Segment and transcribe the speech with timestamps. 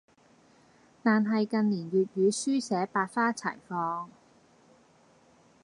[1.03, 4.09] 但係近年粵語書寫百花齊放